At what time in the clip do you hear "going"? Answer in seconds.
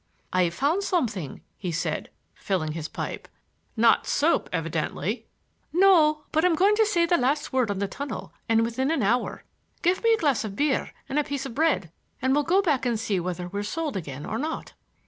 6.55-6.75